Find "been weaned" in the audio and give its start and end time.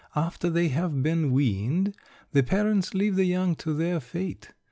1.03-1.95